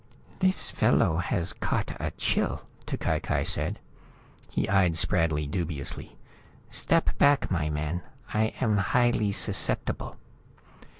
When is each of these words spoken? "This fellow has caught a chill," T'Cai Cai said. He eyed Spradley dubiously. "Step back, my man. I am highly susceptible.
"This 0.39 0.71
fellow 0.71 1.17
has 1.17 1.53
caught 1.53 1.95
a 1.99 2.09
chill," 2.17 2.63
T'Cai 2.87 3.19
Cai 3.19 3.43
said. 3.43 3.77
He 4.49 4.67
eyed 4.67 4.93
Spradley 4.93 5.45
dubiously. 5.45 6.17
"Step 6.71 7.15
back, 7.19 7.51
my 7.51 7.69
man. 7.69 8.01
I 8.33 8.45
am 8.59 8.77
highly 8.77 9.31
susceptible. 9.31 10.15